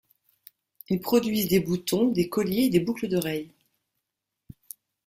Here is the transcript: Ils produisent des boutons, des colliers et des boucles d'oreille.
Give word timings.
Ils 0.89 0.99
produisent 0.99 1.47
des 1.49 1.59
boutons, 1.59 2.07
des 2.07 2.27
colliers 2.27 2.63
et 2.65 2.69
des 2.71 2.79
boucles 2.79 3.07
d'oreille. 3.07 3.51